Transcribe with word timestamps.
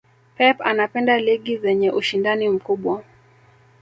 pep 0.37 0.61
anapenda 0.61 1.17
ligi 1.17 1.57
zenye 1.57 1.91
ushindani 1.91 2.49
mkubwa 2.49 3.03